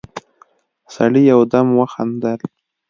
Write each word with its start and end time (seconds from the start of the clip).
سړي 0.93 1.21
يودم 1.31 1.67
وخندل: 1.79 2.39